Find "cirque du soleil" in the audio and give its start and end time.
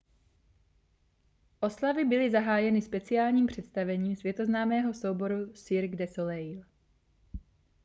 5.53-6.63